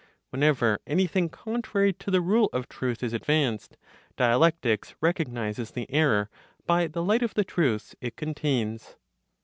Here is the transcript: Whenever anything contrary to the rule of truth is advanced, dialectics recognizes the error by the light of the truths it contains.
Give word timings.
Whenever 0.31 0.79
anything 0.87 1.29
contrary 1.29 1.93
to 1.93 2.09
the 2.09 2.21
rule 2.21 2.49
of 2.53 2.67
truth 2.67 3.03
is 3.03 3.13
advanced, 3.13 3.77
dialectics 4.15 4.95
recognizes 4.99 5.69
the 5.69 5.85
error 5.93 6.27
by 6.65 6.87
the 6.87 7.03
light 7.03 7.21
of 7.21 7.35
the 7.35 7.43
truths 7.43 7.95
it 8.01 8.15
contains. 8.15 8.95